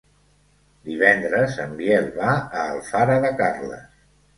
Divendres 0.87 1.59
en 1.67 1.77
Biel 1.83 2.11
va 2.19 2.35
a 2.41 2.67
Alfara 2.67 3.23
de 3.27 3.37
Carles. 3.41 3.91